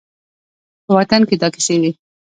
[0.85, 1.91] په وطن کې دا کیسې دي